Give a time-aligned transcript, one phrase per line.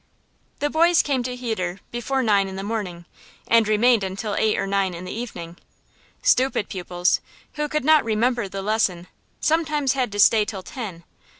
[0.61, 3.05] The boys came to heder before nine in the morning,
[3.47, 5.57] and remained until eight or nine in the evening.
[6.23, 7.21] Stupid pupils,
[7.53, 9.05] who could not remember the lesson,
[9.41, 11.03] sometimes had to stay till ten.